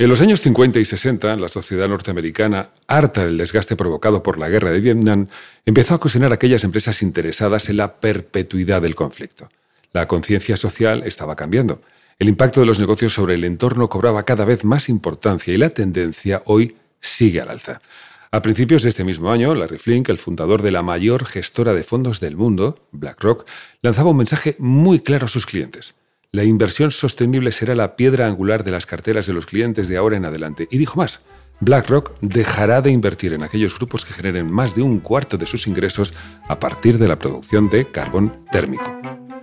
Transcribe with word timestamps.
En 0.00 0.08
los 0.08 0.22
años 0.22 0.40
50 0.40 0.78
y 0.78 0.86
60, 0.86 1.36
la 1.36 1.48
sociedad 1.48 1.86
norteamericana, 1.86 2.70
harta 2.86 3.26
del 3.26 3.36
desgaste 3.36 3.76
provocado 3.76 4.22
por 4.22 4.38
la 4.38 4.48
guerra 4.48 4.70
de 4.70 4.80
Vietnam, 4.80 5.26
empezó 5.66 5.92
a 5.92 6.00
cuestionar 6.00 6.32
a 6.32 6.36
aquellas 6.36 6.64
empresas 6.64 7.02
interesadas 7.02 7.68
en 7.68 7.76
la 7.76 8.00
perpetuidad 8.00 8.80
del 8.80 8.94
conflicto. 8.94 9.50
La 9.92 10.08
conciencia 10.08 10.56
social 10.56 11.02
estaba 11.04 11.36
cambiando. 11.36 11.82
El 12.18 12.30
impacto 12.30 12.60
de 12.60 12.66
los 12.66 12.80
negocios 12.80 13.12
sobre 13.12 13.34
el 13.34 13.44
entorno 13.44 13.90
cobraba 13.90 14.22
cada 14.22 14.46
vez 14.46 14.64
más 14.64 14.88
importancia 14.88 15.52
y 15.52 15.58
la 15.58 15.68
tendencia 15.68 16.40
hoy 16.46 16.76
sigue 17.02 17.42
al 17.42 17.50
alza. 17.50 17.82
A 18.30 18.40
principios 18.40 18.82
de 18.82 18.88
este 18.88 19.04
mismo 19.04 19.30
año, 19.30 19.54
Larry 19.54 19.76
Flink, 19.76 20.08
el 20.08 20.16
fundador 20.16 20.62
de 20.62 20.70
la 20.70 20.82
mayor 20.82 21.26
gestora 21.26 21.74
de 21.74 21.82
fondos 21.82 22.20
del 22.20 22.38
mundo, 22.38 22.86
BlackRock, 22.92 23.46
lanzaba 23.82 24.12
un 24.12 24.16
mensaje 24.16 24.56
muy 24.58 25.00
claro 25.00 25.26
a 25.26 25.28
sus 25.28 25.44
clientes. 25.44 25.99
La 26.32 26.44
inversión 26.44 26.92
sostenible 26.92 27.50
será 27.50 27.74
la 27.74 27.96
piedra 27.96 28.28
angular 28.28 28.62
de 28.62 28.70
las 28.70 28.86
carteras 28.86 29.26
de 29.26 29.32
los 29.32 29.46
clientes 29.46 29.88
de 29.88 29.96
ahora 29.96 30.16
en 30.16 30.24
adelante. 30.24 30.68
Y 30.70 30.78
dijo 30.78 30.96
más, 30.96 31.22
BlackRock 31.58 32.16
dejará 32.20 32.82
de 32.82 32.92
invertir 32.92 33.32
en 33.32 33.42
aquellos 33.42 33.76
grupos 33.76 34.04
que 34.04 34.12
generen 34.12 34.48
más 34.48 34.76
de 34.76 34.82
un 34.82 35.00
cuarto 35.00 35.36
de 35.36 35.46
sus 35.46 35.66
ingresos 35.66 36.14
a 36.46 36.60
partir 36.60 36.98
de 36.98 37.08
la 37.08 37.18
producción 37.18 37.68
de 37.68 37.90
carbón 37.90 38.46
térmico. 38.52 38.84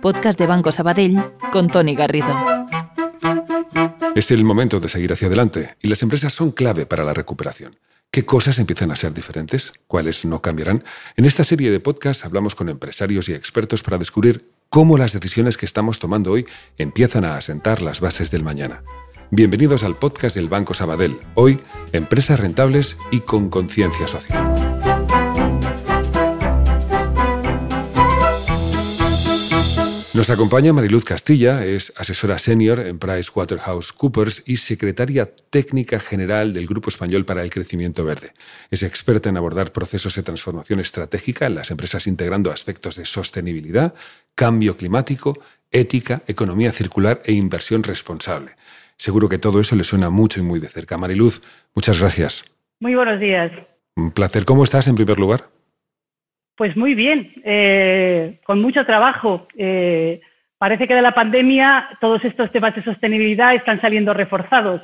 Podcast 0.00 0.38
de 0.38 0.46
Banco 0.46 0.72
Sabadell 0.72 1.22
con 1.52 1.66
Tony 1.66 1.94
Garrido. 1.94 2.34
Es 4.14 4.30
el 4.30 4.42
momento 4.42 4.80
de 4.80 4.88
seguir 4.88 5.12
hacia 5.12 5.26
adelante 5.26 5.76
y 5.82 5.88
las 5.88 6.02
empresas 6.02 6.32
son 6.32 6.52
clave 6.52 6.86
para 6.86 7.04
la 7.04 7.12
recuperación. 7.12 7.76
¿Qué 8.10 8.24
cosas 8.24 8.58
empiezan 8.58 8.90
a 8.92 8.96
ser 8.96 9.12
diferentes? 9.12 9.74
¿Cuáles 9.86 10.24
no 10.24 10.40
cambiarán? 10.40 10.82
En 11.16 11.26
esta 11.26 11.44
serie 11.44 11.70
de 11.70 11.80
podcasts 11.80 12.24
hablamos 12.24 12.54
con 12.54 12.70
empresarios 12.70 13.28
y 13.28 13.34
expertos 13.34 13.82
para 13.82 13.98
descubrir 13.98 14.48
cómo 14.70 14.98
las 14.98 15.12
decisiones 15.12 15.56
que 15.56 15.66
estamos 15.66 15.98
tomando 15.98 16.32
hoy 16.32 16.46
empiezan 16.76 17.24
a 17.24 17.36
asentar 17.36 17.82
las 17.82 18.00
bases 18.00 18.30
del 18.30 18.44
mañana. 18.44 18.82
Bienvenidos 19.30 19.82
al 19.82 19.96
podcast 19.96 20.36
del 20.36 20.48
Banco 20.48 20.74
Sabadell. 20.74 21.18
Hoy, 21.34 21.60
empresas 21.92 22.40
rentables 22.40 22.96
y 23.10 23.20
con 23.20 23.50
conciencia 23.50 24.08
social. 24.08 24.47
Nos 30.18 30.30
acompaña 30.30 30.72
Mariluz 30.72 31.04
Castilla, 31.04 31.64
es 31.64 31.92
asesora 31.96 32.38
senior 32.38 32.80
en 32.80 32.98
PricewaterhouseCoopers 32.98 34.42
y 34.46 34.56
secretaria 34.56 35.30
técnica 35.32 36.00
general 36.00 36.52
del 36.52 36.66
Grupo 36.66 36.88
Español 36.88 37.24
para 37.24 37.44
el 37.44 37.50
Crecimiento 37.50 38.04
Verde. 38.04 38.32
Es 38.68 38.82
experta 38.82 39.28
en 39.28 39.36
abordar 39.36 39.70
procesos 39.70 40.16
de 40.16 40.24
transformación 40.24 40.80
estratégica 40.80 41.46
en 41.46 41.54
las 41.54 41.70
empresas 41.70 42.08
integrando 42.08 42.50
aspectos 42.50 42.96
de 42.96 43.04
sostenibilidad, 43.04 43.94
cambio 44.34 44.76
climático, 44.76 45.38
ética, 45.70 46.22
economía 46.26 46.72
circular 46.72 47.22
e 47.24 47.30
inversión 47.30 47.84
responsable. 47.84 48.56
Seguro 48.96 49.28
que 49.28 49.38
todo 49.38 49.60
eso 49.60 49.76
le 49.76 49.84
suena 49.84 50.10
mucho 50.10 50.40
y 50.40 50.42
muy 50.42 50.58
de 50.58 50.66
cerca. 50.66 50.98
Mariluz, 50.98 51.42
muchas 51.76 52.00
gracias. 52.00 52.44
Muy 52.80 52.96
buenos 52.96 53.20
días. 53.20 53.52
Un 53.94 54.10
placer. 54.10 54.44
¿Cómo 54.44 54.64
estás 54.64 54.88
en 54.88 54.96
primer 54.96 55.20
lugar? 55.20 55.44
Pues 56.58 56.76
muy 56.76 56.96
bien, 56.96 57.32
eh, 57.44 58.40
con 58.44 58.60
mucho 58.60 58.84
trabajo. 58.84 59.46
Eh, 59.56 60.20
parece 60.58 60.88
que 60.88 60.94
de 60.96 61.02
la 61.02 61.14
pandemia 61.14 61.88
todos 62.00 62.24
estos 62.24 62.50
temas 62.50 62.74
de 62.74 62.82
sostenibilidad 62.82 63.54
están 63.54 63.80
saliendo 63.80 64.12
reforzados. 64.12 64.82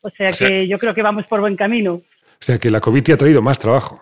O 0.00 0.10
sea, 0.10 0.30
que 0.30 0.68
yo 0.68 0.78
creo 0.78 0.94
que 0.94 1.02
vamos 1.02 1.26
por 1.26 1.40
buen 1.40 1.56
camino. 1.56 1.94
O 1.94 2.02
sea 2.38 2.56
que 2.58 2.70
la 2.70 2.80
COVID 2.80 3.02
te 3.02 3.12
ha 3.14 3.16
traído 3.16 3.42
más 3.42 3.58
trabajo. 3.58 4.00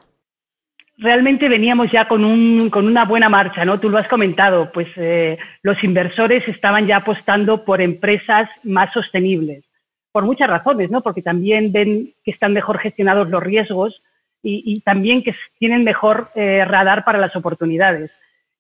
Realmente 0.99 1.49
veníamos 1.49 1.91
ya 1.91 2.07
con, 2.07 2.23
un, 2.23 2.69
con 2.69 2.87
una 2.87 3.07
buena 3.07 3.31
marcha, 3.31 3.65
¿no? 3.65 3.81
Tú 3.81 3.89
lo 3.89 3.97
has 3.97 4.09
comentado, 4.09 4.71
pues 4.71 4.89
eh, 4.97 5.39
los 5.63 5.83
inversores 5.83 6.47
estaban 6.47 6.87
ya 6.87 6.99
apostando 6.99 7.65
por 7.65 7.81
empresas 7.81 8.51
más 8.63 8.93
sostenibles, 8.93 9.65
por 10.13 10.25
muchas 10.25 10.51
razones, 10.51 10.91
¿no? 10.91 11.01
Porque 11.01 11.23
también 11.23 11.73
ven 11.73 12.13
que 12.23 12.31
están 12.31 12.53
mejor 12.53 12.79
gestionados 12.79 13.31
los 13.31 13.43
riesgos, 13.43 14.03
y, 14.49 14.81
también 14.81 15.25
que 15.25 15.35
tienen 15.59 15.83
mejor 15.83 16.31
eh, 16.37 16.65
radar 16.65 17.05
para 17.05 17.19
las 17.19 17.35
oportunidades. 17.35 18.11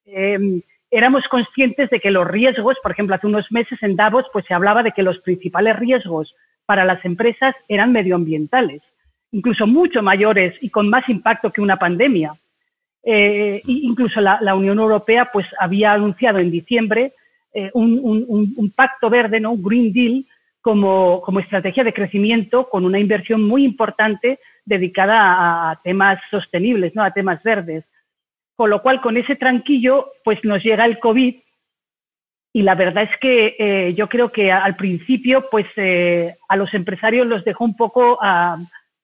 Em, 0.05 0.61
éramos 0.91 1.23
conscientes 1.29 1.89
de 1.91 2.01
que 2.01 2.11
los 2.11 2.27
riesgos, 2.27 2.77
por 2.83 2.91
ejemplo, 2.91 3.15
hace 3.15 3.29
unos 3.29 3.51
meses 3.53 3.81
en 3.83 3.95
Davos, 3.95 4.25
pues 4.33 4.45
se 4.47 4.55
hablaba 4.55 4.83
de 4.83 4.93
que 4.93 5.05
los 5.05 5.19
principales 5.21 5.79
riesgos 5.79 6.35
para 6.65 6.85
las 6.85 7.05
empresas 7.05 7.55
eran 7.69 7.93
medioambientales, 7.93 8.83
incluso 9.31 9.67
mucho 9.69 10.03
mayores 10.03 10.55
y 10.61 10.71
con 10.71 10.91
más 10.91 11.09
impacto 11.09 11.53
que 11.53 11.61
una 11.61 11.77
pandemia. 11.77 12.35
Eh, 13.05 13.63
incluso 13.67 14.21
la, 14.21 14.55
Unión 14.57 14.81
Europea 14.81 15.31
pues 15.33 15.47
había 15.61 15.93
anunciado 15.93 16.41
en 16.41 16.51
diciembre 16.51 17.13
eh, 17.55 17.71
un, 17.75 18.73
pacto 18.75 19.09
verde, 19.09 19.39
¿no? 19.39 19.53
un 19.53 19.63
Green 19.63 19.93
Deal, 19.93 20.27
como, 20.61 21.23
como 21.23 21.39
estrategia 21.39 21.85
de 21.85 21.95
crecimiento 21.95 22.69
con 22.69 22.85
una 22.85 22.99
inversión 22.99 23.45
muy 23.45 23.65
importante 23.65 24.41
dedicada 24.66 25.71
a 25.71 25.81
temas 25.82 26.19
sostenibles, 26.31 26.94
¿no? 26.94 27.03
a 27.03 27.12
temas 27.12 27.43
verdes. 27.43 27.84
Con 28.56 28.71
lo 28.71 28.82
cual, 28.82 29.00
con 29.00 29.16
ese 29.16 29.37
tranquillo, 29.37 30.12
pues 30.25 30.44
nos 30.44 30.62
llega 30.62 30.84
el 30.84 30.99
COVID 30.99 31.37
y 32.56 32.62
la 32.62 32.75
verdad 32.75 33.05
es 33.05 33.10
que 33.21 33.55
eh, 33.59 33.93
yo 33.94 34.09
creo 34.09 34.32
que 34.32 34.50
al 34.50 34.76
principio, 34.76 35.49
pues 35.50 35.66
eh, 35.76 36.37
a 36.49 36.56
los 36.56 36.72
empresarios 36.72 37.26
los 37.26 37.44
dejó 37.44 37.65
un 37.65 37.76
poco 37.76 38.19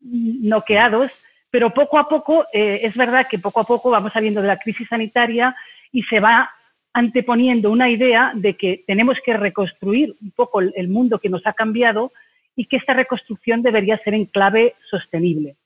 noqueados, 0.01 1.11
pero 1.51 1.69
poco 1.69 1.99
a 1.99 2.09
poco, 2.09 2.47
eh, 2.53 2.81
es 2.83 2.97
verdad 2.97 3.27
que 3.31 3.39
poco 3.39 3.61
a 3.61 3.65
poco 3.65 3.91
vamos 3.91 4.13
saliendo 4.15 4.41
de 4.41 4.49
la 4.49 4.59
crisis 4.59 4.89
sanitaria 4.89 5.55
y 5.93 6.03
se 6.05 6.19
va 6.19 6.51
anteponiendo 6.95 7.71
una 7.71 7.91
idea 7.91 8.33
de 8.35 8.57
que 8.57 8.85
tenemos 8.87 9.19
que 9.23 9.37
reconstruir 9.37 10.17
un 10.23 10.31
poco 10.31 10.61
el 10.61 10.89
mundo 10.89 11.19
que 11.19 11.29
nos 11.29 11.47
ha 11.47 11.53
cambiado 11.53 12.11
y 12.57 12.67
que 12.67 12.77
esta 12.77 12.95
reconstrucción 12.95 13.63
debería 13.63 13.99
ser 14.05 14.15
en 14.15 14.27
clave 14.27 14.75
sostenible. 14.91 15.57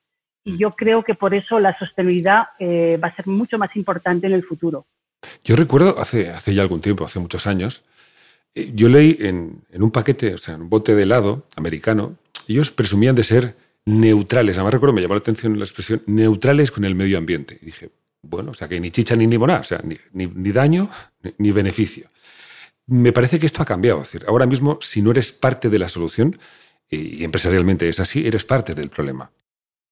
Y 0.45 0.57
yo 0.59 0.77
creo 0.77 1.03
que 1.03 1.15
por 1.15 1.35
eso 1.35 1.59
la 1.59 1.77
sostenibilidad 1.79 2.49
eh, 2.59 2.99
va 3.03 3.09
a 3.09 3.17
ser 3.17 3.27
mucho 3.27 3.59
más 3.59 3.75
importante 3.75 4.29
en 4.29 4.33
el 4.33 4.45
futuro. 4.45 4.87
Yo 5.43 5.57
recuerdo 5.57 5.99
hace, 5.99 6.31
hace 6.31 6.55
ya 6.55 6.63
algún 6.63 6.81
tiempo, 6.81 7.05
hace 7.05 7.19
muchos 7.19 7.47
años, 7.47 7.85
eh, 8.55 8.73
yo 8.75 8.89
leí 8.89 9.17
en, 9.21 9.65
un 9.73 9.91
paquete, 9.91 10.35
o 10.35 10.39
sea, 10.39 10.55
en 10.55 10.63
un 10.63 10.71
bote 10.71 10.95
de 10.95 11.03
helado 11.03 11.47
americano, 11.57 12.17
ellos 12.49 12.71
presumían 12.71 13.15
de 13.15 13.25
ser 13.25 13.57
neutrales. 13.85 14.57
Además 14.57 14.75
recuerdo, 14.75 14.95
me 14.95 15.03
llamó 15.03 15.15
la 15.15 15.21
atención 15.21 15.59
la 15.59 15.65
expresión, 15.65 16.03
neutrales 16.07 16.71
con 16.71 16.85
el 16.85 16.95
medio 16.95 17.19
ambiente. 17.19 17.59
Y 17.61 17.67
dije, 17.67 17.91
bueno, 18.23 18.53
o 18.53 18.55
sea, 18.55 18.69
que 18.69 18.81
ni 18.81 18.91
chicha 18.91 19.15
ni 19.15 19.27
limonada, 19.27 19.61
o 19.61 19.65
sea, 19.65 19.81
ni, 19.85 19.99
ni, 20.13 20.53
daño 20.53 20.89
ni, 21.39 21.53
beneficio. 21.53 22.09
Me 22.87 23.13
parece 23.13 23.39
que 23.39 23.47
esto 23.47 23.63
ha 23.63 23.67
cambiado. 23.67 24.03
Es 24.03 24.13
decir, 24.13 24.25
ahora 24.29 24.47
mismo, 24.47 24.79
si 24.81 25.03
no 25.03 25.11
eres 25.11 25.33
parte 25.33 25.69
de 25.69 25.79
la 25.79 25.89
solución, 25.89 26.39
y 26.91 27.25
empresarialmente 27.25 27.89
es 27.89 28.01
así, 28.01 28.27
eres 28.27 28.45
parte 28.45 28.75
del 28.75 28.91
problema. 28.91 29.31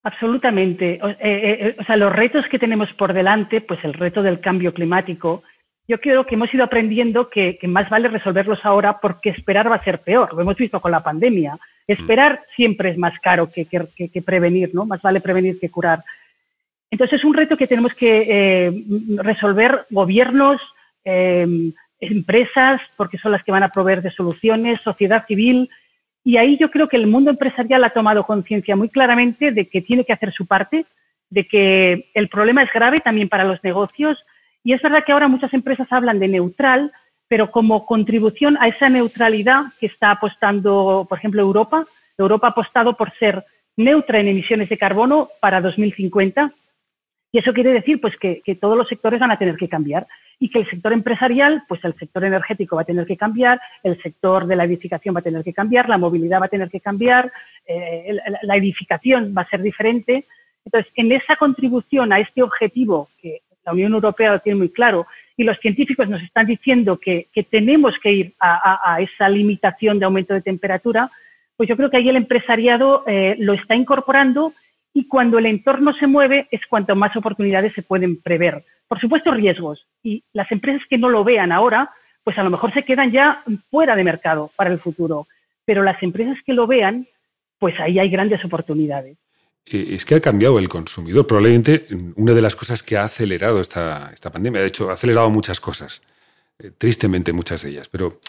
Absolutamente. 0.05 0.95
Eh, 0.95 1.01
eh, 1.03 1.17
eh, 1.21 1.77
o, 1.81 1.85
sea, 1.85 1.97
los 1.97 2.13
retos 2.13 2.45
que 2.51 2.59
tenemos 2.59 2.93
por 2.93 3.15
delante, 3.15 3.63
pues 3.63 3.83
el 3.85 3.95
reto 3.95 4.23
del 4.23 4.39
cambio 4.39 4.75
climático, 4.75 5.43
yo 5.89 5.99
creo 5.99 6.27
que 6.27 6.35
hemos 6.35 6.53
ido 6.53 6.63
aprendiendo 6.63 7.31
que, 7.31 7.59
más 7.67 7.89
vale 7.89 8.09
resolverlos 8.09 8.59
ahora 8.65 9.01
porque 9.01 9.31
esperar 9.31 9.71
va 9.71 9.77
a 9.77 9.85
ser 9.85 10.01
peor. 10.03 10.33
Lo 10.35 10.43
hemos 10.43 10.57
visto 10.57 10.81
con 10.81 10.91
la 10.91 11.03
pandemia. 11.03 11.59
Esperar 11.87 12.35
mm. 12.35 12.55
siempre 12.55 12.91
es 12.91 12.99
más 12.99 13.19
caro 13.21 13.51
que, 13.51 13.67
prevenir, 14.25 14.75
¿no? 14.75 14.85
Más 14.85 15.01
vale 15.01 15.21
prevenir 15.21 15.59
que 15.59 15.71
curar. 15.71 16.01
Entonces 16.91 17.19
es 17.19 17.25
un 17.25 17.35
reto 17.35 17.57
que 17.57 17.67
tenemos 17.67 17.95
que 17.95 18.85
resolver 19.17 19.87
gobiernos, 19.91 20.61
empresas, 21.05 22.81
porque 22.97 23.19
son 23.19 23.33
las 23.33 23.43
que 23.43 23.53
van 23.53 23.63
a 23.63 23.71
proveer 23.71 24.01
de 24.01 24.13
soluciones, 24.13 24.81
sociedad 24.83 25.27
civil, 25.27 25.69
y 26.25 26.39
ahí 26.39 26.57
yo 26.59 26.71
creo 26.71 26.89
que 26.89 26.97
el 26.97 27.07
mundo 27.07 27.31
empresarial 27.31 27.85
ha 27.85 27.91
tomado 27.91 28.25
conciencia 28.25 28.75
muy 28.75 28.89
claramente 28.89 29.53
de 29.53 29.69
que 29.69 29.83
tiene 29.83 30.07
que 30.07 30.15
hacer 30.15 30.33
su 30.33 30.47
parte, 30.47 30.87
de 31.29 31.47
que 31.47 32.11
el 32.15 32.29
problema 32.31 32.63
es 32.63 32.73
grave 32.73 33.01
también 33.01 33.29
para 33.29 33.45
los 33.45 33.63
negocios. 33.63 34.19
Y 34.65 34.73
es 34.73 34.81
verdad 34.81 35.05
que 35.05 35.13
ahora 35.13 35.29
muchas 35.29 35.53
empresas 35.53 35.87
hablan 35.91 36.19
de 36.19 36.29
neutral, 36.29 36.93
pero 37.29 37.51
como 37.51 37.85
contribución 37.85 38.57
a 38.59 38.69
esa 38.69 38.89
neutralidad 38.89 39.65
que 39.79 39.87
está 39.87 40.13
apostando, 40.13 41.07
por 41.07 41.19
ejemplo, 41.19 41.43
Europa. 41.43 41.85
Europa 42.17 42.47
ha 42.47 42.51
apostado 42.51 42.97
por 42.97 43.13
ser 43.19 43.45
neutra 43.77 44.19
en 44.19 44.29
emisiones 44.29 44.71
de 44.71 44.79
carbono 44.79 45.29
para 45.41 45.61
2050. 45.61 46.55
Y 47.33 47.39
eso 47.39 47.53
quiere 47.53 47.73
decir 47.73 48.01
pues, 48.01 48.17
que, 48.17 48.41
que 48.43 48.55
todos 48.55 48.79
los 48.79 48.89
sectores 48.89 49.21
van 49.21 49.31
a 49.33 49.39
tener 49.39 49.57
que 49.57 49.69
cambiar. 49.69 50.07
Y 50.39 50.51
que 50.51 50.61
el 50.61 50.71
sector 50.71 50.93
empresarial, 50.93 51.63
pues 51.69 51.85
el 51.85 51.95
sector 51.95 52.25
energético 52.25 52.77
va 52.77 52.83
a 52.83 52.87
tener 52.87 53.07
que 53.07 53.17
cambiar, 53.17 53.61
el 53.83 54.01
sector 54.03 54.47
de 54.47 54.57
la 54.57 54.65
edificación 54.65 55.15
va 55.15 55.21
a 55.21 55.23
tener 55.23 55.45
que 55.45 55.53
cambiar, 55.53 55.89
la 55.89 55.99
movilidad 55.99 56.41
va 56.41 56.47
a 56.47 56.51
tener 56.51 56.71
que 56.71 56.81
cambiar, 56.81 57.33
eh, 57.67 58.17
la 58.43 58.57
edificación 58.57 59.35
va 59.37 59.43
a 59.43 59.49
ser 59.49 59.63
diferente. 59.63 60.27
Entonces, 60.65 60.91
en 60.97 61.13
esa 61.13 61.37
contribución 61.37 62.13
a 62.13 62.21
este 62.21 62.43
objetivo, 62.43 63.09
que 63.21 63.43
la 63.65 63.73
Unión 63.73 63.93
Europea 63.93 64.33
lo 64.33 64.41
tiene 64.41 64.59
muy 64.59 64.71
claro, 64.71 65.07
y 65.37 65.45
los 65.45 65.59
científicos 65.59 66.09
nos 66.09 66.23
están 66.23 66.47
diciendo 66.47 66.99
que, 66.99 67.29
tenemos 67.51 67.95
que 68.03 68.13
ir 68.13 68.35
a, 68.39 68.99
esa 69.01 69.29
limitación 69.29 69.99
de 69.99 70.05
aumento 70.05 70.35
de 70.35 70.43
temperatura, 70.43 71.11
pues 71.57 71.69
yo 71.69 71.77
creo 71.77 71.91
que 71.91 71.97
ahí 71.97 72.09
el 72.09 72.17
empresariado 72.17 73.05
eh, 73.07 73.37
lo 73.39 73.53
está 73.55 73.75
incorporando 73.75 74.53
y 74.95 75.09
cuando 75.09 75.39
el 75.39 75.47
entorno 75.47 75.93
se 75.95 76.07
mueve 76.07 76.47
es 76.53 76.61
cuanto 76.71 76.95
más 76.95 77.15
oportunidades 77.17 77.75
se 77.75 77.83
pueden 77.83 78.23
prever. 78.23 78.65
Por 78.87 79.01
supuesto, 79.01 79.33
riesgos. 79.33 79.87
Y 80.05 80.23
las 80.33 80.51
empresas 80.53 80.83
que 80.89 80.97
no 80.97 81.11
lo 81.11 81.25
vean 81.25 81.51
ahora, 81.51 81.91
pues 82.23 82.39
a 82.39 82.45
lo 82.45 82.51
mejor 82.51 82.73
se 82.73 82.85
quedan 82.85 83.11
ya 83.11 83.43
fuera 83.71 83.97
de 83.97 84.05
mercado 84.05 84.53
para 84.55 84.71
el 84.71 84.79
futuro. 84.79 85.27
Pero 85.65 85.83
las 85.83 86.01
empresas 86.01 86.39
que 86.47 86.53
lo 86.53 86.69
vean, 86.69 87.09
pues 87.59 87.75
ahí 87.81 87.99
hay 87.99 88.09
grandes 88.09 88.45
oportunidades. 88.45 89.19
Eh, 89.67 89.89
es 89.91 90.05
que 90.05 90.15
ha 90.15 90.21
cambiado 90.21 90.61
el 90.61 90.69
consumidor. 90.69 91.27
Probablemente 91.27 91.87
una 92.15 92.33
de 92.33 92.43
las 92.43 92.55
cosas 92.55 92.83
que 92.85 92.97
ha 92.97 93.03
acelerado 93.03 93.61
esta, 93.61 94.11
esta 94.15 94.31
pandemia, 94.31 94.61
de 94.61 94.69
hecho, 94.69 94.91
ha 94.91 94.93
acelerado 94.93 95.29
muchas 95.29 95.59
cosas, 95.59 96.03
eh, 96.61 96.71
tristemente 96.79 97.33
muchas 97.33 97.63
de 97.63 97.71
ellas, 97.71 97.89
pero 97.89 98.21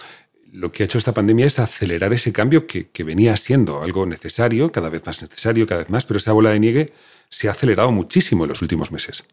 lo 0.51 0.71
que 0.71 0.83
ha 0.83 0.85
hecho 0.85 0.97
esta 0.97 1.13
pandemia 1.13 1.45
es 1.45 1.59
acelerar 1.59 2.13
ese 2.13 2.31
cambio 2.31 2.65
que, 2.67 2.87
venía 3.03 3.35
siendo 3.35 3.81
algo 3.81 4.05
necesario, 4.05 4.71
cada 4.71 4.89
vez 4.89 5.05
más 5.05 5.21
necesario, 5.21 5.65
cada 5.67 5.81
vez 5.81 5.89
más, 5.89 6.05
pero 6.05 6.17
esa 6.17 6.33
bola 6.33 6.51
de 6.51 6.59
nieve 6.59 6.89
se 7.29 7.47
ha 7.47 7.51
acelerado 7.51 7.91
muchísimo 7.91 8.43
en 8.43 8.49
los 8.49 8.61
últimos 8.61 8.91
meses. 8.91 9.27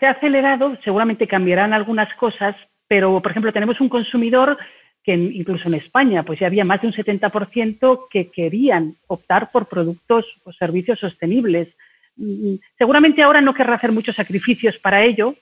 Se 0.00 0.06
ha 0.06 0.10
acelerado, 0.10 0.76
seguramente 0.82 1.28
cambiarán 1.28 1.72
algunas 1.72 2.12
cosas, 2.16 2.56
pero 2.88 3.20
por 3.20 3.30
ejemplo 3.30 3.52
tenemos 3.52 3.80
un 3.80 3.88
consumidor 3.88 4.58
que 5.04 5.14
incluso 5.14 5.68
en 5.68 5.74
España 5.74 6.22
pues 6.24 6.40
ya 6.40 6.46
había 6.46 6.64
más 6.64 6.80
de 6.80 6.88
un 6.88 6.92
70% 6.92 8.06
que 8.10 8.30
querían 8.30 8.96
optar 9.06 9.50
por 9.50 9.68
productos 9.68 10.26
o 10.44 10.52
servicios 10.52 10.98
sostenibles. 10.98 11.68
Mm, 12.16 12.54
seguramente 12.78 13.22
ahora 13.22 13.40
no 13.40 13.54
querrá 13.54 13.76
hacer 13.76 13.92
muchos 13.92 14.16
sacrificios 14.16 14.78
para 14.78 15.04
ello, 15.04 15.36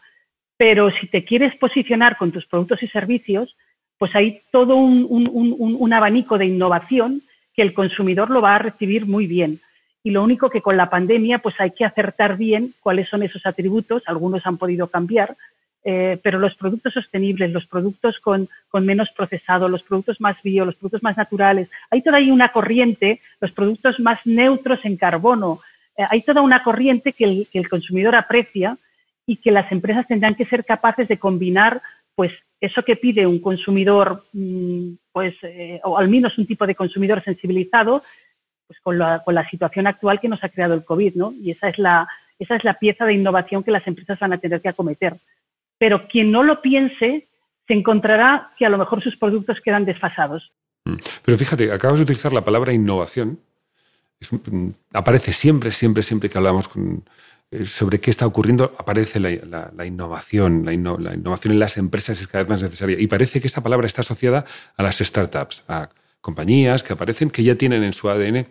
pero 0.57 0.91
si 0.91 1.07
te 1.07 1.25
quieres 1.25 1.55
posicionar 1.57 2.17
con 2.19 2.33
tus 2.33 2.47
productos 2.47 2.83
y 2.83 2.89
servicios, 2.89 3.57
pues 4.01 4.17
hay 4.17 4.41
todo 4.51 4.77
un, 4.77 5.93
abanico 5.93 6.39
de 6.39 6.47
innovación 6.47 7.21
que 7.55 7.61
el 7.61 7.75
consumidor 7.75 8.31
lo 8.31 8.41
va 8.41 8.55
a 8.55 8.59
recibir 8.59 9.05
muy 9.05 9.27
bien. 9.27 9.61
Y 10.03 10.11
lo 10.11 10.25
único 10.25 10.49
que 10.49 10.63
con 10.63 10.79
la 10.79 10.89
pandemia, 10.89 11.41
pues 11.41 11.55
hay 11.59 11.73
que 11.73 11.85
acertar 11.85 12.39
bien 12.39 12.73
cuáles 12.81 13.11
son 13.11 13.23
esos 13.23 13.45
atributos. 13.45 14.03
Algunos 14.07 14.47
han 14.47 14.57
podido 14.57 14.87
cambiar, 14.87 15.37
eh, 15.85 16.19
pero 16.23 16.39
los 16.39 16.55
productos 16.55 16.95
sostenibles, 16.95 17.53
los 17.53 17.67
productos 17.67 18.19
con, 18.21 18.49
menos 18.73 19.11
procesado, 19.15 19.69
los 19.69 19.83
productos 19.83 20.19
más 20.19 20.41
bio, 20.43 20.65
los 20.65 20.77
productos 20.77 21.03
más 21.03 21.19
naturales, 21.19 21.69
hay 21.91 22.01
toda 22.01 22.17
ahí 22.17 22.31
una 22.31 22.53
corriente, 22.53 23.21
los 23.39 23.53
productos 23.53 24.01
más 24.01 24.19
neutros 24.25 24.81
en 24.85 24.97
carbono, 24.97 25.61
eh, 25.99 26.05
hay 26.09 26.23
toda 26.23 26.41
una 26.41 26.63
corriente 26.63 27.13
que 27.13 27.25
el, 27.25 27.49
que 27.53 27.59
el 27.59 27.69
consumidor 27.69 28.15
aprecia 28.15 28.79
y 29.27 29.37
que 29.37 29.51
las 29.51 29.71
empresas 29.71 30.07
tendrán 30.07 30.37
que 30.37 30.47
ser 30.47 30.65
capaces 30.65 31.07
de 31.07 31.19
combinar 31.19 31.83
pues 32.21 32.33
eso 32.61 32.83
que 32.83 32.97
pide 32.97 33.27
un 33.27 33.39
consumidor, 33.41 34.27
mm, 34.35 34.91
pues, 35.11 35.35
eh, 35.43 35.81
o 35.85 35.97
al 35.97 36.11
menos 36.11 36.37
un 36.37 36.47
tipo 36.47 36.67
de 36.67 36.75
consumidor 36.75 37.25
sensibilizado, 37.25 38.03
pues 38.67 38.79
con 38.83 38.99
la, 38.99 39.49
situación 39.51 39.87
actual 39.87 40.21
que 40.21 40.29
nos 40.29 40.45
ha 40.45 40.51
creado 40.51 40.75
el 40.75 40.85
COVID, 40.85 41.15
¿no? 41.15 41.33
Y 41.33 41.53
esa 41.53 41.71
es, 41.71 41.79
la, 41.79 42.07
esa 42.39 42.57
es 42.57 42.65
la 42.65 42.75
pieza 42.75 43.07
de 43.07 43.15
innovación 43.15 43.65
que 43.65 43.71
las 43.71 43.87
empresas 43.87 44.19
van 44.19 44.35
a 44.35 44.39
tener 44.39 44.61
que 44.61 44.69
acometer. 44.69 45.17
Pero 45.79 46.09
quien 46.09 46.31
no 46.31 46.43
lo 46.43 46.61
piense, 46.61 47.27
se 47.67 47.73
encontrará 47.73 48.53
que 48.59 48.67
a 48.67 48.69
lo 48.69 48.77
mejor 48.77 49.03
sus 49.03 49.17
productos 49.17 49.59
quedan 49.65 49.87
desfasados. 49.87 50.53
Mm. 50.85 50.97
Pero 51.25 51.39
fíjate, 51.39 51.73
acabas 51.73 52.01
de 52.01 52.03
utilizar 52.03 52.35
la 52.35 52.45
palabra 52.45 52.75
innovación. 52.75 53.39
Mm, 54.31 54.69
aparece 54.93 55.33
siempre, 55.33 55.71
siempre, 55.71 56.03
siempre 56.03 56.29
que 56.29 56.37
hablamos 56.37 56.69
con, 56.69 57.03
sobre 57.65 58.01
qué 58.01 58.11
está 58.11 58.27
ocurriendo, 58.27 58.75
aparece 58.79 59.19
la, 59.19 59.85
innovación. 59.85 60.65
La, 60.65 60.73
innovación 60.73 61.53
en 61.53 61.59
las 61.59 61.79
empresas 61.79 62.21
es 62.21 62.29
cada 62.29 62.45
vez 62.45 62.51
más 62.51 62.63
necesaria. 62.63 62.97
Y 62.99 63.07
parece 63.09 63.41
que 63.41 63.47
esta 63.47 63.63
palabra 63.63 63.87
está 63.87 64.03
asociada 64.03 64.45
a 64.77 64.83
las 64.83 64.99
startups, 64.99 65.65
a 65.69 65.89
compañías 66.21 66.83
que 66.83 66.93
aparecen 66.93 67.31
que 67.31 67.43
ya 67.43 67.57
tienen 67.57 67.83
en 67.83 67.93
su 67.93 68.09
ADN 68.09 68.37
eh, 68.37 68.47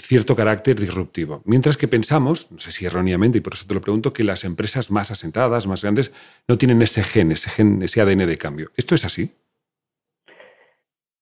cierto 0.00 0.34
carácter 0.34 0.76
disruptivo. 0.76 1.42
Mientras 1.44 1.76
que 1.76 1.86
pensamos, 1.86 2.50
no 2.50 2.58
sé 2.58 2.72
si 2.72 2.86
erróneamente, 2.86 3.38
y 3.38 3.40
por 3.42 3.54
eso 3.54 3.66
te 3.66 3.74
lo 3.74 3.80
pregunto, 3.80 4.12
que 4.12 4.24
las 4.24 4.44
empresas 4.44 4.90
más 4.90 5.10
asentadas, 5.10 5.66
más 5.66 5.82
grandes, 5.82 6.12
no 6.48 6.58
tienen 6.58 6.82
ese 6.82 7.04
gen, 7.04 7.30
ese 7.30 7.50
gen, 7.50 7.82
ese 7.82 8.00
ADN 8.00 8.26
de 8.26 8.38
cambio. 8.38 8.70
¿Esto 8.76 8.94
es 8.94 9.04
así? 9.04 9.34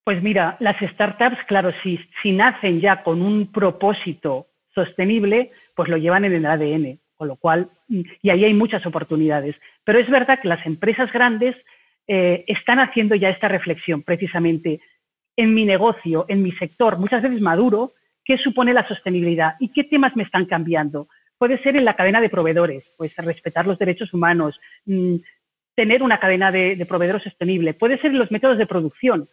Pues 0.03 0.23
mira, 0.23 0.55
las 0.59 0.77
startups, 0.93 1.37
claro, 1.47 1.71
si 1.83 2.31
nacen 2.31 2.79
ya 2.79 3.03
con 3.03 3.21
un 3.21 3.51
propósito 3.51 4.47
sostenible, 4.73 5.51
pues 5.75 5.89
lo 5.89 5.97
llevan 5.97 6.25
en 6.25 6.33
el 6.33 6.45
ADN, 6.45 6.99
con 7.15 7.27
lo 7.27 7.35
cual, 7.35 7.69
y 7.87 8.29
ahí 8.29 8.45
hay 8.45 8.53
muchas 8.53 8.85
oportunidades. 8.85 9.55
Pero 9.83 9.99
es 9.99 10.09
verdad 10.09 10.39
que 10.41 10.47
las 10.47 10.65
empresas 10.65 11.11
grandes 11.11 11.55
eh, 12.07 12.43
están 12.47 12.79
haciendo 12.79 13.15
ya 13.15 13.29
esta 13.29 13.47
reflexión, 13.47 14.03
precisamente, 14.03 14.79
en 15.35 15.53
mi 15.53 15.65
negocio, 15.65 16.25
en 16.27 16.43
mi 16.43 16.51
sector, 16.53 16.97
muchas 16.97 17.21
veces 17.21 17.41
maduro, 17.41 17.93
¿qué 18.23 18.37
supone 18.37 18.73
la 18.73 18.87
sostenibilidad 18.87 19.55
y 19.59 19.69
qué 19.69 19.83
temas 19.83 20.15
me 20.15 20.23
están 20.23 20.45
cambiando? 20.45 21.09
Puede 21.37 21.61
ser 21.61 21.75
en 21.75 21.83
la 21.83 21.95
cadena 21.95 22.21
de 22.21 22.29
proveedores, 22.29 22.83
pues 22.97 23.13
respetar 23.17 23.67
los 23.67 23.77
derechos 23.77 24.13
humanos, 24.13 24.57
mm, 24.85 25.15
tener 25.75 26.03
una 26.03 26.19
cadena 26.19 26.51
de, 26.51 26.77
de 26.77 26.85
proveedores 26.85 27.23
sostenible. 27.23 27.73
Puede 27.73 27.97
ser 27.97 28.11
en 28.11 28.19
los 28.19 28.31
métodos 28.31 28.57
de 28.57 28.65
producción, 28.65 29.27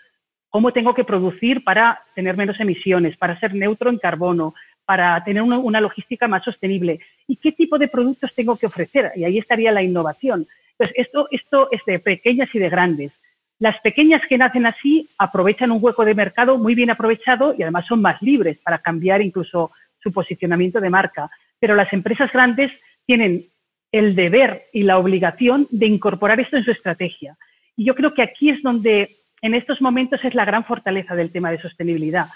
cómo 0.52 0.72
tengo 0.72 0.94
que 0.94 1.04
producir 1.04 1.62
para 1.64 2.02
tener 2.14 2.36
menos 2.36 2.58
emisiones, 2.58 3.16
para 3.16 3.38
ser 3.38 3.54
neutro 3.54 3.90
en 3.90 3.98
carbono, 3.98 4.54
para 4.92 5.24
tener 5.24 5.42
una, 5.42 5.80
logística 5.80 6.28
más 6.28 6.44
sostenible. 6.44 7.00
¿Y 7.26 7.36
qué 7.36 7.50
tipo 7.50 7.78
de 7.78 7.88
productos 7.88 8.34
tengo 8.34 8.58
que 8.58 8.66
ofrecer? 8.66 9.10
Y 9.16 9.24
ahí 9.24 9.38
estaría 9.38 9.72
la 9.72 9.82
innovación. 9.82 10.46
Entonces, 10.72 10.94
esto, 10.98 11.28
esto 11.30 11.68
es 11.70 11.80
de 11.86 11.98
pequeñas 11.98 12.50
y 12.52 12.58
de 12.58 12.68
grandes. 12.68 13.10
Las 13.58 13.80
pequeñas 13.80 14.20
que 14.28 14.36
nacen 14.36 14.66
así 14.66 15.08
aprovechan 15.16 15.70
un 15.70 15.82
hueco 15.82 16.04
de 16.04 16.14
mercado 16.14 16.58
muy 16.58 16.74
bien 16.74 16.90
aprovechado 16.90 17.54
y 17.56 17.62
además 17.62 17.86
son 17.86 18.02
más 18.02 18.20
libres 18.20 18.58
para 18.62 18.80
cambiar 18.80 19.22
incluso 19.22 19.70
su 20.02 20.12
posicionamiento 20.12 20.78
de 20.78 20.90
marca. 20.90 21.30
Pero 21.58 21.74
las 21.74 21.90
empresas 21.94 22.30
grandes 22.30 22.70
tienen 23.06 23.46
el 23.92 24.14
deber 24.14 24.66
y 24.74 24.82
la 24.82 24.98
obligación 24.98 25.68
de 25.70 25.86
incorporar 25.86 26.38
esto 26.38 26.58
en 26.58 26.64
su 26.64 26.70
estrategia. 26.70 27.38
Y 27.78 27.86
yo 27.86 27.94
creo 27.94 28.12
que 28.12 28.20
aquí 28.20 28.50
es 28.50 28.62
donde 28.62 29.16
en 29.40 29.54
estos 29.54 29.80
momentos 29.80 30.22
es 30.22 30.34
la 30.34 30.44
gran 30.44 30.66
fortaleza 30.66 31.14
del 31.14 31.32
tema 31.32 31.50
de 31.50 31.62
sostenibilidad. 31.62 32.26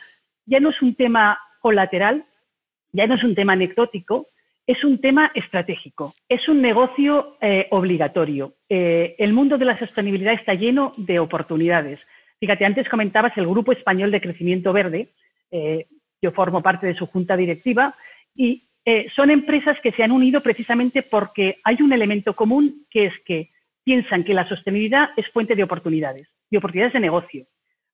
Ya 0.46 0.58
no 0.58 0.70
es 0.70 0.80
un 0.80 0.94
tema 0.94 1.38
colateral, 1.60 2.24
ya 2.96 3.06
no 3.06 3.14
es 3.14 3.22
un 3.22 3.34
tema 3.34 3.52
anecdótico, 3.52 4.26
es 4.66 4.82
un 4.82 4.98
tema 5.00 5.30
estratégico, 5.34 6.14
es 6.28 6.48
un 6.48 6.60
negocio 6.60 7.36
eh, 7.40 7.68
obligatorio. 7.70 8.54
Eh, 8.68 9.14
el 9.18 9.32
mundo 9.32 9.58
de 9.58 9.66
la 9.66 9.78
sostenibilidad 9.78 10.32
está 10.32 10.54
lleno 10.54 10.92
de 10.96 11.20
oportunidades. 11.20 12.00
Fíjate, 12.40 12.64
antes 12.64 12.88
comentabas 12.88 13.36
el 13.36 13.46
Grupo 13.46 13.72
Español 13.72 14.10
de 14.10 14.20
Crecimiento 14.20 14.72
Verde, 14.72 15.10
eh, 15.50 15.86
yo 16.20 16.32
formo 16.32 16.62
parte 16.62 16.86
de 16.86 16.94
su 16.94 17.06
junta 17.06 17.36
directiva, 17.36 17.94
y 18.34 18.62
son 19.16 19.32
empresas 19.32 19.76
que 19.82 19.90
se 19.90 20.04
han 20.04 20.12
unido 20.12 20.40
precisamente 20.40 21.02
porque 21.02 21.56
hay 21.64 21.78
un 21.80 21.92
elemento 21.92 22.36
común 22.36 22.86
que 22.88 23.06
es 23.06 23.14
que 23.24 23.50
piensan 23.82 24.22
que 24.22 24.32
la 24.32 24.48
sostenibilidad 24.48 25.08
es 25.16 25.28
fuente 25.32 25.56
de 25.56 25.64
oportunidades, 25.64 26.28
de 26.50 26.58
oportunidades 26.58 26.92
de 26.92 27.00
negocio. 27.00 27.46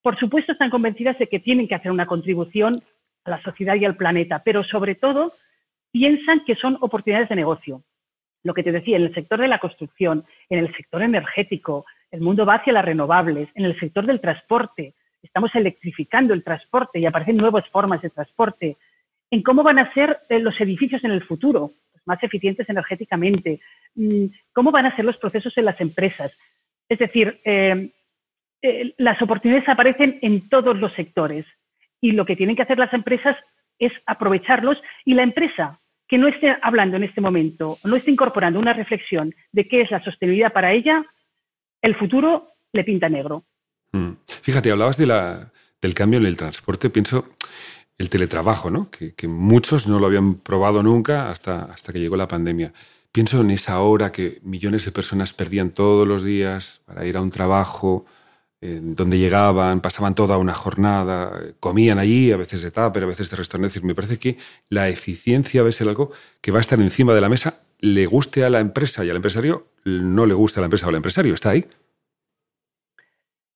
Por 0.02 0.18
supuesto, 0.18 0.52
están 0.52 0.68
convencidas 0.68 1.18
de 1.18 1.28
que 1.28 1.38
tienen 1.38 1.66
que 1.66 1.76
hacer 1.76 1.90
una 1.90 2.04
contribución 2.04 2.82
a 3.24 3.30
la 3.30 3.42
sociedad 3.42 3.74
y 3.76 3.84
al 3.84 3.96
planeta, 3.96 4.42
pero 4.44 4.64
sobre 4.64 4.94
todo 4.94 5.34
piensan 5.90 6.44
que 6.44 6.56
son 6.56 6.78
oportunidades 6.80 7.28
de 7.28 7.36
negocio. 7.36 7.82
Lo 8.42 8.54
que 8.54 8.62
te 8.62 8.72
decía, 8.72 8.96
en 8.96 9.04
el 9.04 9.14
sector 9.14 9.40
de 9.40 9.48
la 9.48 9.58
construcción, 9.58 10.24
en 10.48 10.58
el 10.58 10.74
sector 10.74 11.02
energético, 11.02 11.84
el 12.10 12.20
mundo 12.20 12.44
va 12.44 12.56
hacia 12.56 12.72
las 12.72 12.84
renovables, 12.84 13.48
en 13.54 13.64
el 13.64 13.78
sector 13.78 14.04
del 14.06 14.20
transporte, 14.20 14.94
estamos 15.22 15.54
electrificando 15.54 16.34
el 16.34 16.42
transporte 16.42 16.98
y 16.98 17.06
aparecen 17.06 17.36
nuevas 17.36 17.68
formas 17.68 18.02
de 18.02 18.10
transporte, 18.10 18.76
en 19.30 19.42
cómo 19.42 19.62
van 19.62 19.78
a 19.78 19.92
ser 19.94 20.20
eh, 20.28 20.40
los 20.40 20.60
edificios 20.60 21.02
en 21.04 21.12
el 21.12 21.24
futuro, 21.24 21.72
más 22.04 22.22
eficientes 22.22 22.68
energéticamente, 22.68 23.60
mm, 23.94 24.26
cómo 24.52 24.72
van 24.72 24.86
a 24.86 24.96
ser 24.96 25.04
los 25.04 25.16
procesos 25.16 25.56
en 25.56 25.64
las 25.64 25.80
empresas. 25.80 26.32
Es 26.88 26.98
decir, 26.98 27.40
eh, 27.44 27.90
eh, 28.60 28.94
las 28.98 29.20
oportunidades 29.22 29.68
aparecen 29.68 30.18
en 30.22 30.48
todos 30.48 30.76
los 30.76 30.92
sectores 30.94 31.46
y 32.02 32.12
lo 32.12 32.26
que 32.26 32.36
tienen 32.36 32.56
que 32.56 32.62
hacer 32.62 32.78
las 32.78 32.92
empresas 32.92 33.36
es 33.78 33.92
aprovecharlos 34.06 34.76
y 35.06 35.14
la 35.14 35.22
empresa 35.22 35.80
que 36.06 36.18
no 36.18 36.28
esté 36.28 36.54
hablando 36.60 36.98
en 36.98 37.04
este 37.04 37.22
momento, 37.22 37.78
no 37.84 37.96
esté 37.96 38.10
incorporando 38.10 38.58
una 38.58 38.74
reflexión 38.74 39.34
de 39.50 39.66
qué 39.66 39.80
es 39.80 39.90
la 39.90 40.04
sostenibilidad 40.04 40.52
para 40.52 40.72
ella, 40.72 41.02
el 41.80 41.96
futuro 41.96 42.48
le 42.72 42.84
pinta 42.84 43.08
negro. 43.08 43.44
Mm. 43.92 44.12
Fíjate, 44.42 44.70
hablabas 44.70 44.98
de 44.98 45.06
la, 45.06 45.50
del 45.80 45.94
cambio 45.94 46.18
en 46.18 46.26
el 46.26 46.36
transporte, 46.36 46.90
pienso 46.90 47.30
el 47.96 48.10
teletrabajo, 48.10 48.70
¿no? 48.70 48.90
que, 48.90 49.28
muchos 49.28 49.86
no 49.86 49.98
lo 49.98 50.06
habían 50.06 50.34
probado 50.34 50.82
nunca 50.82 51.30
hasta, 51.30 51.64
hasta 51.64 51.92
que 51.92 52.00
llegó 52.00 52.16
la 52.16 52.28
pandemia. 52.28 52.72
Pienso 53.10 53.40
en 53.40 53.50
esa 53.50 53.80
hora 53.80 54.10
que 54.12 54.38
millones 54.42 54.84
de 54.84 54.92
personas 54.92 55.32
perdían 55.32 55.70
todos 55.70 56.06
los 56.06 56.24
días 56.24 56.82
para 56.84 57.06
ir 57.06 57.16
a 57.16 57.22
un 57.22 57.30
trabajo, 57.30 58.06
donde 58.62 59.18
llegaban, 59.18 59.80
pasaban 59.80 60.14
toda 60.14 60.38
una 60.38 60.54
jornada, 60.54 61.32
comían 61.58 61.98
allí, 61.98 62.30
a 62.30 62.36
veces 62.36 62.62
de 62.62 62.70
tupper, 62.70 63.02
a 63.02 63.06
veces 63.06 63.28
de 63.28 63.36
restaurante. 63.36 63.80
Me 63.82 63.94
parece 63.94 64.20
que 64.20 64.36
la 64.68 64.88
eficiencia 64.88 65.62
a 65.62 65.64
veces 65.64 65.86
algo 65.86 66.12
que 66.40 66.52
va 66.52 66.58
a 66.58 66.60
estar 66.60 66.78
encima 66.78 67.12
de 67.12 67.20
la 67.20 67.28
mesa, 67.28 67.54
le 67.80 68.06
guste 68.06 68.44
a 68.44 68.50
la 68.50 68.60
empresa 68.60 69.04
y 69.04 69.10
al 69.10 69.16
empresario, 69.16 69.66
no 69.84 70.26
le 70.26 70.34
guste 70.34 70.60
a 70.60 70.62
la 70.62 70.66
empresa 70.66 70.86
o 70.86 70.90
al 70.90 70.94
empresario, 70.94 71.34
está 71.34 71.50
ahí. 71.50 71.64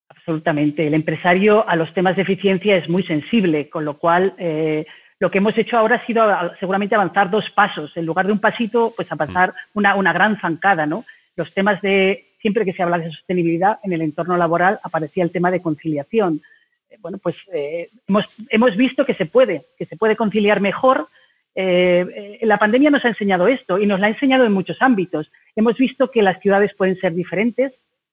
Absolutamente. 0.09 0.85
El 0.85 0.95
empresario 0.95 1.69
a 1.69 1.77
los 1.77 1.95
temas 1.95 2.17
de 2.17 2.23
eficiencia 2.23 2.77
es 2.77 2.89
muy 2.89 3.05
sensible, 3.05 3.71
con 3.71 3.85
lo 3.85 3.99
cual 3.99 4.35
eh, 4.39 4.87
lo 5.21 5.31
que 5.31 5.39
hemos 5.39 5.57
hecho 5.57 5.79
ahora 5.79 5.97
ha 5.97 6.07
sido 6.07 6.25
seguramente 6.59 6.97
avanzar 6.97 7.31
dos 7.31 7.45
pasos, 7.55 7.97
en 7.97 8.07
lugar 8.07 8.27
de 8.27 8.33
un 8.33 8.41
pasito, 8.41 8.93
pues 8.97 9.11
a 9.13 9.17
pasar 9.17 9.51
mm. 9.51 9.79
una, 9.79 9.95
una 9.95 10.13
gran 10.13 10.41
zancada, 10.41 10.85
¿no? 10.85 11.05
Los 11.37 11.55
temas 11.55 11.81
de 11.81 12.25
siempre 12.47 12.65
que 12.65 12.75
se 12.75 12.83
habla 12.85 12.99
de 12.99 13.11
sostenibilidad 13.11 13.81
en 13.83 13.93
el 13.93 14.03
entorno 14.03 14.37
laboral 14.37 14.79
aparecía 14.85 15.25
el 15.25 15.33
tema 15.33 15.50
de 15.50 15.61
conciliación. 15.61 16.43
Eh, 16.88 16.97
bueno, 17.00 17.19
pues 17.19 17.35
eh, 17.53 17.88
hemos, 18.07 18.25
hemos, 18.50 18.76
visto 18.76 19.05
que 19.05 19.15
se 19.15 19.26
puede, 19.26 19.67
que 19.76 19.85
se 19.85 19.97
puede 19.97 20.15
conciliar 20.15 20.61
mejor. 20.61 21.09
Eh, 21.57 22.38
la 22.43 22.57
pandemia 22.57 22.91
nos 22.91 23.05
ha 23.05 23.09
enseñado 23.09 23.49
esto 23.49 23.81
y 23.81 23.87
nos 23.87 23.99
la 23.99 24.07
ha 24.07 24.11
enseñado 24.11 24.45
en 24.45 24.53
muchos 24.53 24.76
ámbitos. 24.81 25.29
Hemos 25.57 25.76
visto 25.76 26.09
que 26.12 26.23
las 26.23 26.41
ciudades 26.41 26.73
pueden 26.75 26.97
ser 27.00 27.15
diferentes, 27.15 27.73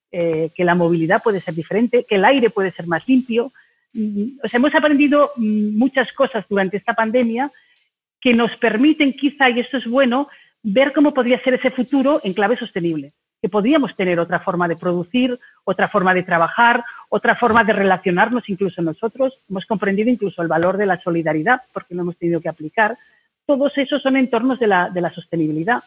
que 0.10 0.64
la 0.64 0.74
movilidad 0.74 1.22
puede 1.22 1.40
ser 1.40 1.54
diferente, 1.54 2.04
que 2.10 2.16
el 2.16 2.26
aire 2.26 2.50
puede 2.50 2.72
ser 2.72 2.88
más 2.88 3.08
limpio. 3.08 3.52
Mm, 3.94 4.40
o 4.44 4.48
sea, 4.48 4.58
hemos 4.58 4.74
aprendido 4.74 5.32
mm, 5.36 5.78
muchas 5.78 6.12
cosas 6.14 6.44
durante 6.50 6.78
esta 6.78 6.96
pandemia 6.96 7.52
que 8.20 8.34
nos 8.34 8.50
permiten 8.58 9.14
quizá, 9.14 9.52
y 9.52 9.60
esto 9.60 9.78
es 9.78 9.86
bueno, 9.86 10.28
ver 10.64 10.92
cómo 10.94 11.14
podría 11.14 11.40
ser 11.44 11.54
ese 11.54 11.70
futuro 11.70 12.20
en 12.24 12.34
clave 12.34 12.58
sostenible 12.58 13.14
que 13.44 13.50
podíamos 13.50 13.94
tener 13.98 14.22
otra 14.22 14.40
forma 14.40 14.70
de 14.70 14.78
producir, 14.78 15.38
otra 15.66 15.90
forma 15.90 16.14
de 16.14 16.24
trabajar, 16.24 16.82
otra 17.10 17.36
forma 17.36 17.66
de 17.66 17.74
relacionarnos 17.74 18.48
incluso 18.48 18.82
nosotros. 18.82 19.38
Hemos 19.50 19.66
comprendido 19.66 20.10
incluso 20.10 20.42
el 20.42 20.48
valor 20.48 20.78
de 20.78 20.86
la 20.86 21.02
solidaridad 21.02 21.62
porque 21.74 21.94
lo 21.94 22.04
hemos 22.04 22.16
tenido 22.18 22.40
que 22.40 22.48
aplicar. 22.48 22.98
Todos 23.46 23.78
esos 23.78 24.02
son 24.02 24.16
entornos 24.16 24.60
de 24.62 24.68
la, 24.68 24.90
de 24.90 25.02
la 25.02 25.14
sostenibilidad. 25.14 25.84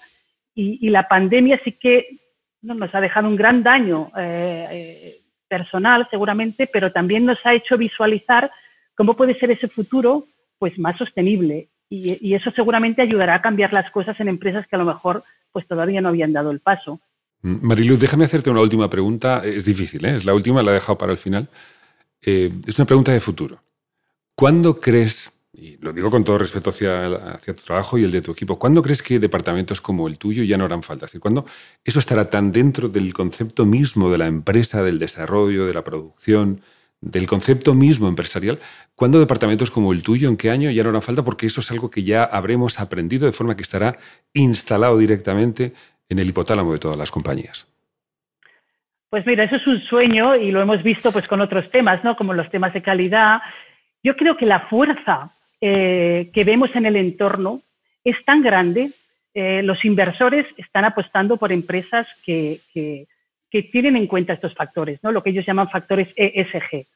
Y, 0.55 0.91
la 0.91 1.09
pandemia 1.09 1.59
sí 1.65 1.73
que 1.73 2.19
nos 2.61 2.95
ha 2.95 3.01
dejado 3.01 3.27
un 3.27 3.37
gran 3.37 3.63
daño 3.63 4.11
eh, 4.19 4.67
eh, 4.71 5.21
personal 5.49 6.07
seguramente, 6.11 6.69
pero 6.71 6.93
también 6.93 7.25
nos 7.25 7.39
ha 7.45 7.55
hecho 7.55 7.79
visualizar 7.79 8.51
cómo 8.95 9.17
puede 9.17 9.39
ser 9.39 9.51
ese 9.51 9.69
futuro 9.69 10.27
pues 10.59 10.79
más 10.79 10.99
sostenible. 10.99 11.69
Y, 11.89 12.19
y 12.21 12.35
eso 12.35 12.51
seguramente 12.51 13.01
ayudará 13.01 13.37
a 13.37 13.43
cambiar 13.43 13.73
las 13.73 13.91
cosas 13.93 14.21
en 14.21 14.29
empresas 14.29 14.67
que 14.67 14.77
a 14.77 14.79
lo 14.79 14.85
mejor 14.85 15.25
pues 15.53 15.67
todavía 15.67 16.03
no 16.03 16.11
habían 16.11 16.35
dado 16.35 16.51
el 16.51 16.61
paso. 16.61 17.01
Mariluz, 17.43 18.00
déjame 18.00 18.25
hacerte 18.25 18.50
una 18.50 18.61
última 18.61 18.90
pregunta. 18.90 19.43
Es 19.45 19.64
difícil, 19.64 20.05
¿eh? 20.05 20.16
es 20.16 20.25
la 20.25 20.35
última, 20.35 20.62
la 20.62 20.73
he 20.73 20.75
dejado 20.75 20.99
para 20.99 21.12
el 21.12 21.19
final. 21.19 21.49
Eh, 22.23 22.50
es 22.66 22.78
una 22.78 22.87
pregunta 22.87 23.12
de 23.12 23.21
futuro. 23.21 23.62
¿Cuándo 24.35 24.78
crees, 24.78 25.33
y 25.52 25.76
lo 25.78 25.93
digo 25.93 26.11
con 26.11 26.25
todo 26.25 26.38
respeto 26.38 26.71
hacia, 26.71 27.07
hacia, 27.07 27.55
tu 27.55 27.62
trabajo 27.62 27.99
y 27.99 28.05
el 28.05 28.11
de 28.11 28.21
tu 28.21 28.33
equipo, 28.33 28.59
¿cuándo 28.59 28.83
crees 28.83 29.00
que 29.00 29.19
departamentos 29.19 29.81
como 29.81 30.09
el 30.09 30.19
tuyo 30.19 30.43
ya 30.43 30.59
no 30.59 30.64
harán 30.64 30.83
falta? 30.83 31.07
Es 31.07 31.12
decir, 31.12 31.21
¿cuándo 31.21 31.47
eso 31.85 31.99
estará 31.99 32.28
tan 32.28 32.52
dentro 32.52 32.88
del 32.88 33.14
concepto 33.14 33.64
mismo 33.64 34.11
de 34.11 34.19
la 34.19 34.26
empresa, 34.26 34.83
del 34.83 34.99
desarrollo, 34.99 35.66
de 35.66 35.75
la 35.75 35.85
producción, 35.85 36.61
del 37.00 37.26
concepto 37.26 37.75
mismo 37.75 38.09
empresarial? 38.09 38.59
¿Cuándo 38.95 39.21
departamentos 39.21 39.71
como 39.71 39.93
el 39.93 40.02
tuyo, 40.02 40.28
en 40.28 40.37
qué 40.37 40.50
año 40.50 40.71
ya 40.71 40.83
no 40.83 40.90
harán 40.90 41.02
falta? 41.02 41.25
Porque 41.25 41.47
eso 41.47 41.61
es 41.61 41.71
algo 41.71 41.90
que 41.90 42.02
ya 42.02 42.25
habremos 42.25 42.81
aprendido 42.81 43.25
de 43.26 43.33
forma 43.33 43.57
que 43.57 43.62
estará 43.62 43.99
instalado 44.35 44.99
directamente 44.99 45.73
en 46.09 46.19
el 46.19 46.29
hipotálamo 46.29 46.73
de 46.73 46.79
todas 46.79 46.97
las 46.97 47.11
compañías? 47.11 47.73
Pues 49.09 49.25
mira, 49.25 49.45
eso 49.45 49.57
es 49.57 49.67
un 49.67 49.81
sueño 49.83 50.37
y 50.37 50.51
lo 50.51 50.61
hemos 50.61 50.83
visto 50.83 51.13
pues 51.13 51.27
con 51.29 51.41
otros 51.41 51.71
temas, 51.71 52.03
¿no? 52.05 52.17
Como 52.17 52.35
los 52.35 52.51
temas 52.51 52.75
de 52.75 52.83
calidad. 52.83 53.41
Yo 54.03 54.17
creo 54.17 54.37
que 54.37 54.47
la 54.47 54.61
fuerza 54.69 55.33
eh, 55.61 56.31
que 56.33 56.45
vemos 56.45 56.71
en 56.75 56.87
el 56.87 56.97
entorno 56.97 57.63
es 58.05 58.17
tan 58.25 58.43
grande. 58.43 58.91
Eh, 59.33 59.63
los 59.63 59.85
inversores 59.85 60.47
están 60.57 60.85
apostando 60.85 61.37
por 61.37 61.53
empresas 61.53 62.07
que, 62.25 62.61
que, 62.73 63.07
tienen 63.73 63.97
en 63.97 64.07
cuenta 64.07 64.35
estos 64.35 64.55
factores, 64.55 65.03
¿no? 65.03 65.13
Lo 65.13 65.23
que 65.23 65.31
ellos 65.31 65.47
llaman 65.47 65.71
factores 65.71 66.09
ESG, 66.15 66.87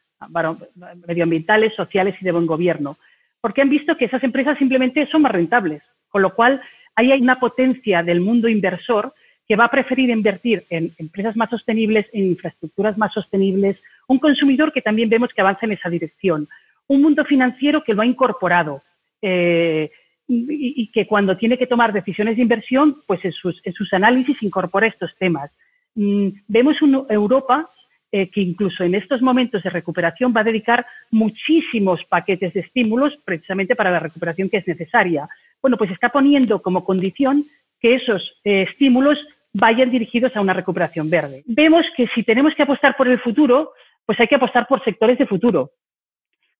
medioambientales, 1.06 1.74
sociales 1.74 2.14
y 2.20 2.24
de 2.26 2.32
buen 2.32 2.44
gobierno, 2.44 2.98
porque 3.40 3.62
han 3.62 3.70
visto 3.70 3.96
que 3.96 4.04
esas 4.04 4.22
empresas 4.22 4.58
simplemente 4.58 5.08
son 5.10 5.22
más 5.22 5.32
rentables, 5.32 5.82
con 6.10 6.20
lo 6.20 6.34
cual 6.34 6.60
ahí 7.00 7.12
hay 7.12 7.20
una 7.20 7.40
potencia 7.40 8.02
del 8.02 8.20
mundo 8.20 8.48
inversor 8.48 9.12
que 9.48 9.56
va 9.56 9.64
a 9.64 9.70
preferir 9.70 10.10
invertir 10.10 10.64
en 10.70 10.92
empresas 10.98 11.34
más 11.36 11.50
sostenibles, 11.50 12.06
en 12.12 12.26
infraestructuras 12.26 12.96
más 12.96 13.12
sostenibles, 13.12 13.76
un 14.06 14.18
consumidor 14.18 14.72
que 14.72 14.82
también 14.82 15.08
vemos 15.08 15.30
que 15.34 15.40
avanza 15.40 15.66
en 15.66 15.72
esa 15.72 15.90
dirección, 15.90 16.48
un 16.86 17.02
mundo 17.02 17.24
financiero 17.24 17.82
que 17.82 17.94
lo 17.94 18.02
ha 18.02 18.06
incorporado 18.06 18.82
eh, 19.22 19.90
y, 20.28 20.86
que 20.92 21.06
cuando 21.06 21.36
tiene 21.36 21.58
que 21.58 21.66
tomar 21.66 21.92
decisiones 21.92 22.36
de 22.36 22.42
inversión, 22.42 23.02
pues 23.06 23.24
en 23.24 23.32
sus, 23.32 23.92
análisis 23.92 24.40
incorpora 24.42 24.86
estos 24.86 25.10
temas. 25.18 25.50
Mm, 25.96 26.28
vemos 26.46 26.80
una 26.82 27.02
Europa 27.08 27.68
eh, 28.12 28.28
que 28.30 28.40
incluso 28.40 28.84
en 28.84 28.94
estos 28.94 29.20
momentos 29.20 29.62
de 29.62 29.70
recuperación 29.70 30.32
va 30.36 30.42
a 30.42 30.44
dedicar 30.44 30.86
muchísimos 31.10 32.04
paquetes 32.08 32.54
de 32.54 32.60
estímulos 32.60 33.18
precisamente 33.24 33.74
para 33.74 33.90
la 33.90 33.98
recuperación 33.98 34.48
que 34.48 34.58
es 34.58 34.68
necesaria. 34.68 35.28
Bueno, 35.62 35.76
pues 35.76 35.90
está 35.90 36.10
poniendo 36.10 36.62
como 36.62 36.84
condición 36.84 37.46
que 37.80 37.94
esos 37.94 38.40
eh, 38.44 38.66
estímulos 38.68 39.18
vayan 39.52 39.90
dirigidos 39.90 40.34
a 40.36 40.40
una 40.40 40.52
recuperación 40.52 41.10
verde. 41.10 41.42
Vemos 41.46 41.84
que 41.96 42.06
si 42.14 42.22
tenemos 42.22 42.54
que 42.54 42.62
apostar 42.62 42.96
por 42.96 43.08
el 43.08 43.18
futuro, 43.20 43.72
pues 44.06 44.18
hay 44.20 44.28
que 44.28 44.36
apostar 44.36 44.66
por 44.66 44.82
sectores 44.84 45.18
de 45.18 45.26
futuro. 45.26 45.72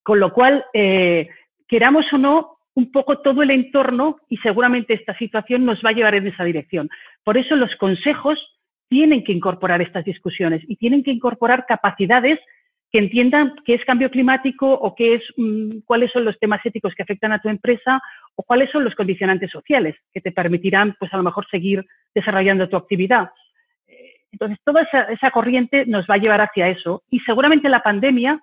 Con 0.02 0.18
lo 0.18 0.32
cual, 0.32 0.64
eh, 0.72 1.28
queramos 1.68 2.04
o 2.12 2.18
no, 2.18 2.58
un 2.74 2.90
poco 2.90 3.18
todo 3.18 3.42
el 3.42 3.50
entorno 3.50 4.16
y 4.28 4.36
seguramente 4.38 4.94
esta 4.94 5.16
situación 5.18 5.64
nos 5.64 5.82
va 5.84 5.90
a 5.90 5.92
llevar 5.92 6.14
en 6.14 6.26
esa 6.26 6.44
dirección. 6.44 6.88
Por 7.24 7.36
eso 7.36 7.56
los 7.56 7.74
consejos 7.76 8.38
tienen 8.88 9.22
que 9.22 9.32
incorporar 9.32 9.82
estas 9.82 10.04
discusiones 10.04 10.62
y 10.66 10.76
tienen 10.76 11.02
que 11.02 11.12
incorporar 11.12 11.66
capacidades 11.66 12.38
que 12.90 12.98
entiendan 12.98 13.54
qué 13.64 13.74
es 13.74 13.84
cambio 13.84 14.10
climático 14.10 14.72
o 14.72 14.94
qué 14.94 15.14
es, 15.14 15.22
mm, 15.36 15.80
cuáles 15.84 16.10
son 16.10 16.24
los 16.24 16.38
temas 16.38 16.64
éticos 16.64 16.94
que 16.94 17.02
afectan 17.02 17.32
a 17.32 17.40
tu 17.40 17.48
empresa 17.48 18.00
o 18.34 18.42
cuáles 18.42 18.70
son 18.70 18.84
los 18.84 18.94
condicionantes 18.94 19.50
sociales 19.50 19.96
que 20.12 20.20
te 20.20 20.32
permitirán, 20.32 20.96
pues 20.98 21.12
a 21.14 21.16
lo 21.16 21.22
mejor, 21.22 21.46
seguir 21.50 21.84
desarrollando 22.14 22.68
tu 22.68 22.76
actividad. 22.76 23.30
Eh, 23.86 24.14
entonces, 24.32 24.58
toda 24.64 24.82
esa, 24.82 25.30
corriente 25.30 25.86
nos 25.86 26.06
va 26.06 26.14
a 26.14 26.18
llevar 26.18 26.40
hacia 26.40 26.68
eso 26.68 27.04
y 27.10 27.20
seguramente 27.20 27.68
la 27.68 27.82
pandemia 27.82 28.40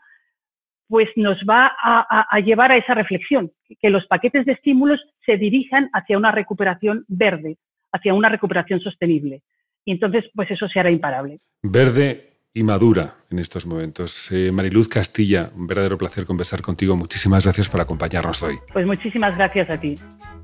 pues 0.89 1.09
nos 1.17 1.37
va 1.39 1.75
a, 1.83 2.39
llevar 2.39 2.71
a 2.71 2.77
esa 2.77 2.93
reflexión, 2.93 3.51
que 3.81 3.89
los 3.89 4.07
paquetes 4.07 4.45
de 4.45 4.53
estímulos 4.53 5.01
se 5.25 5.35
dirijan 5.35 5.89
hacia 5.91 6.17
una 6.17 6.31
recuperación 6.31 7.03
verde, 7.09 7.57
hacia 7.91 8.13
una 8.13 8.29
recuperación 8.29 8.79
sostenible 8.79 9.41
y 9.83 9.91
entonces 9.91 10.23
pues 10.33 10.49
eso 10.49 10.69
se 10.69 10.79
hará 10.79 10.89
imparable. 10.89 11.39
Verde 11.61 12.36
y 12.57 12.63
madura 12.63 13.15
en 13.29 13.37
estos 13.39 13.67
momentos. 13.67 14.31
Eh, 14.31 14.51
Mariluz 14.51 14.87
Castilla, 14.87 15.51
un 15.55 15.67
verdadero 15.67 15.97
placer 15.97 16.25
conversar 16.25 16.61
contigo. 16.61 16.95
Muchísimas 16.95 17.43
gracias 17.43 17.69
por 17.69 17.79
acompañarnos 17.79 18.41
hoy. 18.41 18.57
Pues 18.73 18.85
muchísimas 18.85 19.37
gracias 19.37 19.69
a 19.69 19.79
ti. 19.79 19.95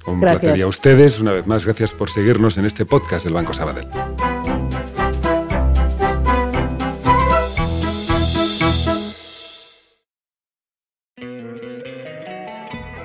Un 0.06 0.20
placer 0.20 0.56
y 0.56 0.62
a 0.62 0.68
ustedes, 0.68 1.20
una 1.20 1.32
vez 1.32 1.48
más, 1.48 1.66
gracias 1.66 1.92
por 1.92 2.10
seguirnos 2.10 2.58
en 2.58 2.66
este 2.66 2.86
podcast 2.86 3.26
del 3.26 3.34
Banco 3.34 3.54
Sabadell. 3.54 3.88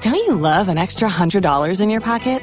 Don't 0.02 0.16
you 0.26 0.34
love 0.34 0.68
an 0.68 0.76
extra 0.76 1.08
$100 1.08 1.80
in 1.80 1.88
your 1.88 2.02
pocket? 2.02 2.42